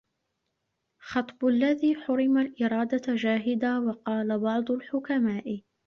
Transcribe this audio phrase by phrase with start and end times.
[0.99, 5.61] خَطْبُ الَّذِي حُرِمَ الْإِرَادَةَ جَاهِدَا وَقَالَ بَعْضُ الْحُكَمَاءِ